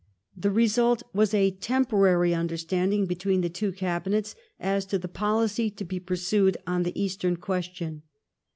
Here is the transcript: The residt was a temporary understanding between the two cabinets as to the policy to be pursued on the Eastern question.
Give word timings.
The 0.35 0.49
residt 0.49 1.03
was 1.13 1.31
a 1.31 1.51
temporary 1.51 2.33
understanding 2.33 3.05
between 3.05 3.41
the 3.41 3.51
two 3.51 3.71
cabinets 3.71 4.33
as 4.59 4.83
to 4.87 4.97
the 4.97 5.07
policy 5.07 5.69
to 5.69 5.85
be 5.85 5.99
pursued 5.99 6.57
on 6.65 6.81
the 6.81 6.99
Eastern 6.99 7.37
question. 7.37 8.01